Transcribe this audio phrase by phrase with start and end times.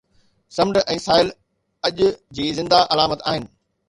[0.55, 1.29] سمنڊ ۽ ساحل
[1.89, 2.01] اڃ
[2.39, 3.47] جي زنده علامت آهن